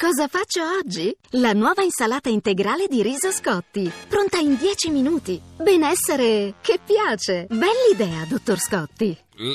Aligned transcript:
Cosa 0.00 0.28
faccio 0.28 0.62
oggi? 0.78 1.14
La 1.32 1.52
nuova 1.52 1.82
insalata 1.82 2.30
integrale 2.30 2.86
di 2.88 3.02
riso 3.02 3.30
Scotti, 3.30 3.92
pronta 4.08 4.38
in 4.38 4.56
10 4.56 4.88
minuti. 4.88 5.38
Benessere 5.58 6.54
che 6.62 6.78
piace. 6.82 7.46
Bell'idea, 7.50 8.24
dottor 8.24 8.58
Scotti. 8.58 9.14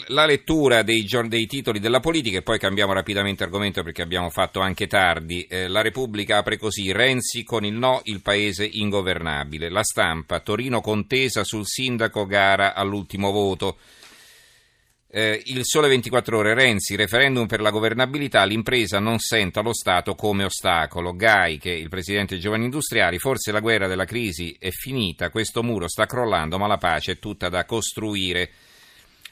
La 0.09 0.27
lettura 0.27 0.83
dei, 0.83 1.03
dei, 1.27 1.47
titoli 1.47 1.79
della 1.79 1.99
politica 1.99 2.37
e 2.37 2.41
poi 2.43 2.59
cambiamo 2.59 2.93
rapidamente 2.93 3.43
argomento 3.43 3.81
perché 3.81 4.03
abbiamo 4.03 4.29
fatto 4.29 4.59
anche 4.59 4.85
tardi. 4.85 5.47
Eh, 5.49 5.67
la 5.67 5.81
Repubblica 5.81 6.37
apre 6.37 6.59
così: 6.59 6.91
Renzi 6.91 7.43
con 7.43 7.65
il 7.65 7.73
no, 7.73 8.01
il 8.03 8.21
paese 8.21 8.69
ingovernabile. 8.71 9.71
La 9.71 9.83
stampa, 9.83 10.41
Torino 10.41 10.79
contesa 10.79 11.43
sul 11.43 11.65
sindaco, 11.65 12.27
gara 12.27 12.75
all'ultimo 12.75 13.31
voto. 13.31 13.77
Eh, 15.07 15.41
il 15.45 15.61
sole 15.63 15.87
24 15.87 16.37
ore, 16.37 16.53
Renzi, 16.53 16.95
referendum 16.95 17.45
per 17.45 17.61
la 17.61 17.69
governabilità, 17.69 18.43
l'impresa 18.43 18.99
non 18.99 19.19
senta 19.19 19.61
lo 19.61 19.73
Stato 19.73 20.15
come 20.15 20.43
ostacolo. 20.43 21.15
Gai, 21.15 21.57
che 21.57 21.71
è 21.71 21.77
il 21.77 21.89
presidente 21.89 22.37
Giovani 22.37 22.65
Industriali, 22.65 23.17
forse 23.19 23.51
la 23.51 23.59
guerra 23.61 23.87
della 23.87 24.05
crisi 24.05 24.55
è 24.59 24.71
finita, 24.71 25.29
questo 25.29 25.63
muro 25.63 25.87
sta 25.87 26.05
crollando, 26.05 26.57
ma 26.57 26.67
la 26.67 26.77
pace 26.77 27.13
è 27.13 27.19
tutta 27.19 27.49
da 27.49 27.65
costruire. 27.65 28.51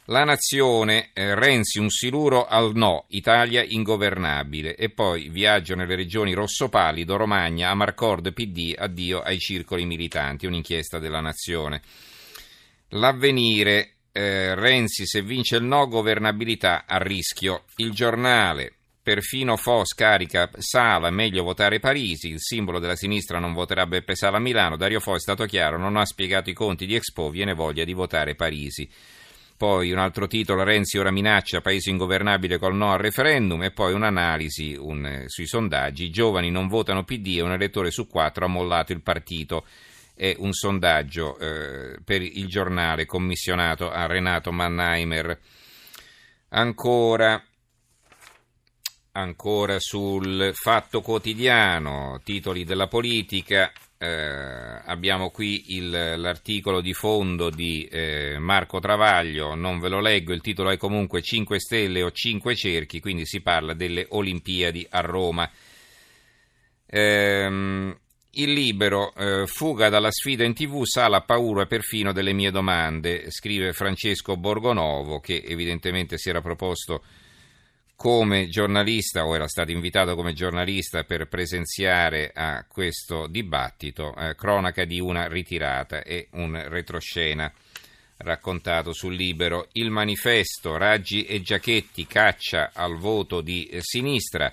La 0.08 0.26
nazione, 0.26 1.12
eh, 1.14 1.34
Renzi 1.34 1.80
un 1.80 1.90
siluro 1.90 2.46
al 2.46 2.76
no, 2.76 3.06
Italia 3.10 3.64
ingovernabile. 3.64 4.76
E 4.76 4.90
poi 4.90 5.30
viaggio 5.30 5.76
nelle 5.76 5.96
regioni 5.96 6.34
Rosso 6.34 6.68
Pallido, 6.68 7.16
Romagna, 7.16 7.70
Amarcord, 7.70 8.34
PD, 8.34 8.76
addio 8.78 9.22
ai 9.22 9.40
circoli 9.40 9.86
militanti, 9.86 10.46
un'inchiesta 10.46 11.00
della 11.00 11.22
nazione. 11.22 11.82
L'avvenire, 12.90 13.93
eh, 14.14 14.54
Renzi 14.54 15.08
se 15.08 15.24
vince 15.24 15.58
il 15.58 15.64
no, 15.64 15.88
governabilità 15.88 16.86
a 16.88 16.98
rischio. 16.98 17.64
Il 17.78 17.92
giornale, 17.92 18.72
perfino 19.02 19.58
Fo 19.58 19.84
scarica 19.84 20.50
Sala, 20.58 21.10
meglio 21.10 21.44
votare 21.44 21.80
Parisi, 21.80 22.30
il 22.30 22.40
simbolo 22.40 22.80
della 22.80 22.96
sinistra 22.96 23.40
non 23.40 23.54
voterà 23.54 23.88
Beppe 23.88 24.16
Sala 24.16 24.38
a 24.38 24.40
Milano, 24.40 24.78
Dario 24.78 25.00
Fo 25.00 25.16
è 25.16 25.20
stato 25.20 25.46
chiaro, 25.46 25.78
non 25.78 25.98
ha 25.98 26.06
spiegato 26.06 26.52
i 26.52 26.54
conti 26.54 26.86
di 26.86 26.96
Expo, 26.96 27.30
viene 27.30 27.54
voglia 27.54 27.84
di 27.84 27.94
votare 27.94 28.36
Parisi. 28.36 28.88
Poi 29.56 29.92
un 29.92 29.98
altro 29.98 30.28
titolo, 30.28 30.64
Renzi 30.64 30.98
ora 30.98 31.12
minaccia 31.12 31.62
paese 31.62 31.90
ingovernabile 31.90 32.58
col 32.58 32.76
no 32.76 32.92
al 32.92 33.00
referendum. 33.00 33.64
E 33.64 33.72
poi 33.72 33.94
un'analisi 33.94 34.76
un, 34.78 35.06
eh, 35.06 35.24
sui 35.28 35.48
sondaggi, 35.48 36.06
i 36.06 36.10
giovani 36.10 36.52
non 36.52 36.68
votano 36.68 37.04
PD 37.04 37.38
e 37.38 37.42
un 37.42 37.54
elettore 37.54 37.90
su 37.90 38.08
quattro 38.08 38.46
ha 38.46 38.50
mollato 38.50 38.92
il 38.92 39.02
partito 39.02 39.66
è 40.24 40.36
un 40.38 40.54
sondaggio 40.54 41.38
eh, 41.38 42.00
per 42.02 42.22
il 42.22 42.48
giornale 42.48 43.06
commissionato 43.06 43.92
a 43.92 44.06
Renato 44.06 44.54
Mannheimer. 44.54 45.38
Ancora, 46.48 47.44
ancora 49.12 49.80
sul 49.80 50.52
fatto 50.54 51.02
quotidiano, 51.02 52.22
titoli 52.24 52.64
della 52.64 52.88
politica, 52.88 53.70
eh, 53.98 54.08
abbiamo 54.86 55.30
qui 55.30 55.76
il, 55.76 55.90
l'articolo 55.90 56.80
di 56.80 56.94
fondo 56.94 57.50
di 57.50 57.84
eh, 57.92 58.38
Marco 58.40 58.80
Travaglio, 58.80 59.56
non 59.56 59.82
ve 59.82 59.90
lo 59.90 60.00
leggo, 60.00 60.32
il 60.32 60.40
titolo 60.40 60.70
è 60.70 60.78
comunque 60.78 61.22
5 61.22 61.60
stelle 61.60 62.02
o 62.02 62.12
5 62.12 62.56
cerchi, 62.56 63.02
quindi 63.02 63.26
si 63.26 63.42
parla 63.42 63.74
delle 63.74 64.06
Olimpiadi 64.08 64.88
a 64.90 65.02
Roma. 65.02 65.52
Ehm, 66.86 67.98
il 68.36 68.52
libero, 68.54 69.14
eh, 69.16 69.46
fuga 69.48 69.90
dalla 69.90 70.12
sfida 70.12 70.44
in 70.44 70.54
tv, 70.54 70.84
sala 70.84 71.22
paura 71.22 71.66
perfino 71.66 72.12
delle 72.12 72.34
mie 72.34 72.52
domande, 72.52 73.30
scrive 73.30 73.74
Francesco 73.74 74.38
Borgonovo, 74.38 75.20
che 75.20 75.44
evidentemente 75.46 76.18
si 76.18 76.30
era 76.30 76.42
proposto 76.42 77.04
come 77.96 78.48
giornalista 78.50 79.26
o 79.26 79.36
era 79.36 79.48
stato 79.48 79.72
invitato 79.72 80.16
come 80.16 80.34
giornalista 80.34 81.04
per 81.04 81.28
presenziare 81.28 82.32
a 82.34 82.66
questo 82.68 83.28
dibattito, 83.28 84.16
eh, 84.16 84.36
cronaca 84.36 84.84
di 84.84 85.00
una 85.00 85.28
ritirata 85.28 86.02
e 86.02 86.28
un 86.32 86.62
retroscena 86.68 87.52
raccontato 88.18 88.94
sul 88.94 89.16
libero. 89.16 89.68
Il 89.74 89.92
manifesto, 89.92 90.78
Raggi 90.78 91.26
e 91.26 91.42
Giachetti, 91.42 92.08
caccia 92.08 92.72
al 92.74 92.98
voto 92.98 93.42
di 93.42 93.66
eh, 93.66 93.80
sinistra. 93.82 94.52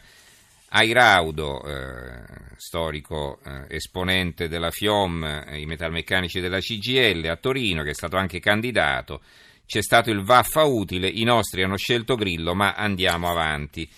Airaudo, 0.72 1.64
eh, 1.64 2.22
storico 2.56 3.40
eh, 3.44 3.74
esponente 3.74 4.46
della 4.46 4.70
FIOM, 4.70 5.24
eh, 5.24 5.58
i 5.58 5.66
metalmeccanici 5.66 6.38
della 6.38 6.60
CGL 6.60 7.26
a 7.26 7.36
Torino, 7.36 7.82
che 7.82 7.90
è 7.90 7.94
stato 7.94 8.16
anche 8.16 8.38
candidato, 8.38 9.20
c'è 9.66 9.82
stato 9.82 10.10
il 10.10 10.22
vaffa 10.22 10.62
utile, 10.62 11.08
i 11.08 11.24
nostri 11.24 11.64
hanno 11.64 11.76
scelto 11.76 12.14
Grillo, 12.14 12.54
ma 12.54 12.74
andiamo 12.74 13.28
avanti. 13.28 13.88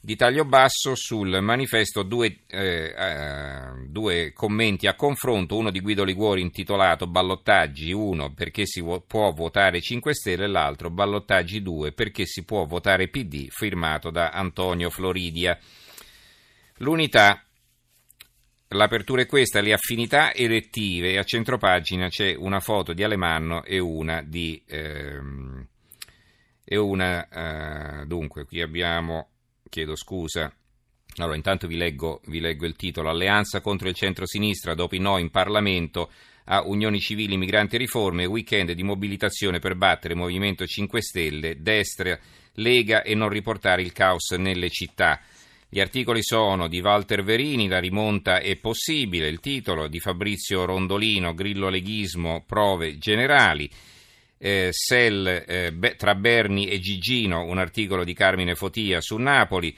Di 0.00 0.16
taglio 0.16 0.44
basso 0.44 0.94
sul 0.94 1.40
manifesto 1.40 2.02
due, 2.02 2.40
eh, 2.46 2.94
eh, 2.94 3.86
due 3.88 4.32
commenti 4.34 4.86
a 4.86 4.94
confronto, 4.94 5.56
uno 5.56 5.70
di 5.70 5.80
Guido 5.80 6.04
Liguori 6.04 6.42
intitolato 6.42 7.06
Ballottaggi 7.06 7.90
1 7.90 8.32
perché 8.34 8.66
si 8.66 8.82
può 9.06 9.32
votare 9.32 9.80
5 9.80 10.14
Stelle 10.14 10.44
e 10.44 10.48
l'altro 10.48 10.90
Ballottaggi 10.90 11.62
2 11.62 11.92
perché 11.92 12.26
si 12.26 12.44
può 12.44 12.66
votare 12.66 13.08
PD, 13.08 13.48
firmato 13.48 14.10
da 14.10 14.28
Antonio 14.28 14.90
Floridia. 14.90 15.58
L'unità, 16.78 17.44
l'apertura 18.68 19.22
è 19.22 19.26
questa, 19.26 19.60
le 19.60 19.72
affinità 19.72 20.34
elettive, 20.34 21.18
a 21.18 21.24
centropagina 21.24 22.08
c'è 22.08 22.34
una 22.34 22.60
foto 22.60 22.92
di 22.92 23.02
Alemanno 23.02 23.62
e 23.64 23.78
una 23.78 24.22
di... 24.22 24.62
Ehm, 24.66 25.68
e 26.66 26.76
una, 26.78 28.00
eh, 28.00 28.06
dunque, 28.06 28.46
qui 28.46 28.62
abbiamo, 28.62 29.28
chiedo 29.68 29.94
scusa, 29.94 30.50
allora 31.16 31.36
intanto 31.36 31.66
vi 31.66 31.76
leggo, 31.76 32.20
vi 32.26 32.40
leggo 32.40 32.66
il 32.66 32.74
titolo, 32.74 33.10
Alleanza 33.10 33.60
contro 33.60 33.88
il 33.88 33.94
centro-sinistra, 33.94 34.74
dopo 34.74 34.94
i 34.94 34.98
no 34.98 35.18
in 35.18 35.30
Parlamento, 35.30 36.10
a 36.46 36.62
Unioni 36.66 37.00
Civili, 37.00 37.36
Migranti 37.36 37.76
e 37.76 37.78
Riforme, 37.78 38.24
weekend 38.24 38.72
di 38.72 38.82
mobilitazione 38.82 39.58
per 39.58 39.76
battere 39.76 40.14
Movimento 40.14 40.66
5 40.66 41.02
Stelle, 41.02 41.60
destra, 41.60 42.18
Lega 42.54 43.02
e 43.02 43.14
non 43.14 43.28
riportare 43.28 43.82
il 43.82 43.92
caos 43.92 44.30
nelle 44.32 44.70
città. 44.70 45.20
Gli 45.74 45.80
articoli 45.80 46.22
sono 46.22 46.68
di 46.68 46.78
Walter 46.78 47.24
Verini, 47.24 47.66
La 47.66 47.80
rimonta 47.80 48.38
è 48.38 48.54
possibile, 48.54 49.26
il 49.26 49.40
titolo 49.40 49.88
di 49.88 49.98
Fabrizio 49.98 50.64
Rondolino, 50.66 51.34
Grillo 51.34 51.68
Leghismo, 51.68 52.44
prove 52.46 52.96
generali. 52.96 53.68
Eh, 54.38 54.68
Sell 54.70 55.26
eh, 55.26 55.72
be, 55.72 55.96
tra 55.96 56.14
Berni 56.14 56.68
e 56.68 56.78
Gigino, 56.78 57.42
un 57.42 57.58
articolo 57.58 58.04
di 58.04 58.14
Carmine 58.14 58.54
Fotia 58.54 59.00
su 59.00 59.16
Napoli. 59.16 59.76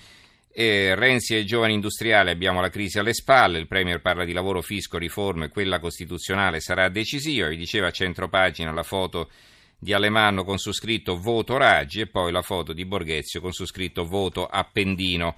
Eh, 0.53 0.95
Renzi 0.95 1.35
e 1.35 1.47
giovani 1.47 1.73
industriali 1.73 2.29
abbiamo 2.29 2.61
la 2.61 2.69
crisi 2.69 2.99
alle 2.99 3.15
spalle, 3.15 3.59
il 3.59 3.67
Premier 3.67 4.03
parla 4.03 4.27
di 4.27 4.35
lavoro, 4.35 4.61
fisco, 4.61 4.99
riforme, 4.99 5.49
quella 5.49 5.79
costituzionale 5.79 6.61
sarà 6.61 6.91
decisiva, 6.91 7.49
vi 7.49 7.57
diceva 7.57 7.87
a 7.87 7.91
centropagina 7.91 8.71
la 8.71 8.83
foto 8.83 9.31
di 9.79 9.95
Alemanno 9.95 10.45
con 10.45 10.59
su 10.59 10.73
scritto 10.73 11.17
voto 11.17 11.57
Raggi 11.57 12.01
e 12.01 12.07
poi 12.07 12.33
la 12.33 12.43
foto 12.43 12.75
di 12.75 12.85
Borghezio 12.85 13.41
con 13.41 13.53
su 13.53 13.65
scritto 13.65 14.05
voto 14.05 14.45
Appendino. 14.45 15.37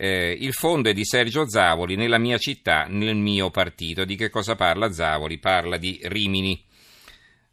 Eh, 0.00 0.30
il 0.38 0.52
fondo 0.52 0.90
è 0.90 0.92
di 0.92 1.04
Sergio 1.04 1.48
Zavoli, 1.48 1.96
nella 1.96 2.18
mia 2.18 2.38
città, 2.38 2.86
nel 2.88 3.16
mio 3.16 3.50
partito. 3.50 4.04
Di 4.04 4.14
che 4.14 4.30
cosa 4.30 4.54
parla 4.54 4.92
Zavoli? 4.92 5.38
Parla 5.38 5.76
di 5.76 5.98
Rimini. 6.04 6.62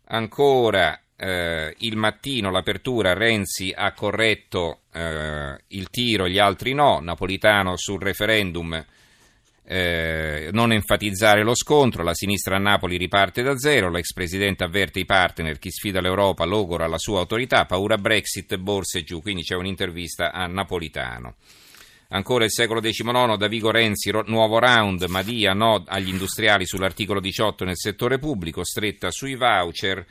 Ancora 0.10 1.02
eh, 1.16 1.74
il 1.76 1.98
mattino, 1.98 2.52
l'apertura, 2.52 3.14
Renzi 3.14 3.74
ha 3.76 3.92
corretto 3.94 4.82
eh, 4.94 5.58
il 5.70 5.90
tiro, 5.90 6.28
gli 6.28 6.38
altri 6.38 6.74
no. 6.74 7.00
Napolitano 7.00 7.78
sul 7.78 8.00
referendum. 8.00 8.86
Eh, 9.68 10.50
non 10.52 10.72
enfatizzare 10.72 11.42
lo 11.42 11.56
scontro, 11.56 12.04
la 12.04 12.14
sinistra 12.14 12.58
a 12.58 12.60
Napoli 12.60 12.98
riparte 12.98 13.42
da 13.42 13.58
zero, 13.58 13.90
l'ex 13.90 14.14
presidente 14.14 14.64
avverte 14.64 15.00
i 15.00 15.06
partner, 15.06 15.58
chi 15.58 15.72
sfida 15.72 16.00
l'Europa 16.00 16.46
logora 16.46 16.86
la 16.86 17.00
sua 17.00 17.22
autorità, 17.22 17.66
paura 17.66 17.98
Brexit, 17.98 18.56
borse 18.58 19.02
giù, 19.02 19.24
quindi 19.24 19.42
c'è 19.42 19.56
un'intervista 19.56 20.32
a 20.32 20.46
Napolitano. 20.46 21.38
Ancora 22.16 22.46
il 22.46 22.52
secolo 22.52 22.80
XIX, 22.80 23.36
da 23.36 23.48
Vigo 23.50 23.72
Renzi, 23.72 24.10
nuovo 24.28 24.58
round, 24.58 25.04
Madia, 25.10 25.52
no 25.52 25.84
agli 25.86 26.08
industriali 26.08 26.66
sull'articolo 26.66 27.20
18 27.20 27.66
nel 27.66 27.76
settore 27.76 28.20
pubblico, 28.20 28.64
stretta 28.64 29.12
sui 29.12 29.36
voucher. 29.36 30.06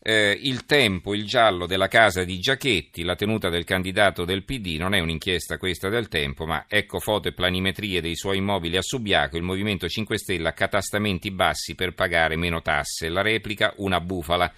Eh, 0.00 0.38
il 0.40 0.64
tempo, 0.64 1.16
il 1.16 1.26
giallo 1.26 1.66
della 1.66 1.88
casa 1.88 2.22
di 2.22 2.38
Giachetti, 2.38 3.02
la 3.02 3.16
tenuta 3.16 3.48
del 3.48 3.64
candidato 3.64 4.24
del 4.24 4.44
PD, 4.44 4.76
non 4.78 4.94
è 4.94 5.00
un'inchiesta 5.00 5.58
questa 5.58 5.88
del 5.88 6.06
tempo, 6.06 6.46
ma 6.46 6.66
ecco 6.68 7.00
foto 7.00 7.26
e 7.26 7.32
planimetrie 7.32 8.00
dei 8.00 8.14
suoi 8.14 8.36
immobili 8.36 8.76
a 8.76 8.82
Subiaco, 8.82 9.36
il 9.36 9.42
Movimento 9.42 9.88
5 9.88 10.16
Stelle 10.18 10.54
catastamenti 10.54 11.32
bassi 11.32 11.74
per 11.74 11.94
pagare 11.94 12.36
meno 12.36 12.62
tasse, 12.62 13.08
la 13.08 13.22
replica 13.22 13.72
una 13.78 14.00
bufala. 14.00 14.52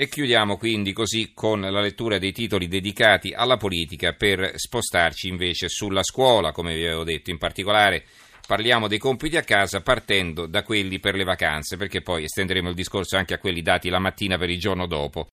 E 0.00 0.08
chiudiamo 0.08 0.56
quindi 0.56 0.94
così 0.94 1.32
con 1.34 1.60
la 1.60 1.82
lettura 1.82 2.16
dei 2.16 2.32
titoli 2.32 2.68
dedicati 2.68 3.34
alla 3.34 3.58
politica 3.58 4.14
per 4.14 4.52
spostarci 4.54 5.28
invece 5.28 5.68
sulla 5.68 6.02
scuola, 6.02 6.52
come 6.52 6.74
vi 6.74 6.86
avevo 6.86 7.04
detto, 7.04 7.28
in 7.28 7.36
particolare 7.36 8.04
parliamo 8.46 8.88
dei 8.88 8.96
compiti 8.96 9.36
a 9.36 9.42
casa 9.42 9.82
partendo 9.82 10.46
da 10.46 10.62
quelli 10.62 11.00
per 11.00 11.16
le 11.16 11.24
vacanze, 11.24 11.76
perché 11.76 12.00
poi 12.00 12.24
estenderemo 12.24 12.70
il 12.70 12.74
discorso 12.74 13.18
anche 13.18 13.34
a 13.34 13.38
quelli 13.38 13.60
dati 13.60 13.90
la 13.90 13.98
mattina 13.98 14.38
per 14.38 14.48
il 14.48 14.58
giorno 14.58 14.86
dopo. 14.86 15.28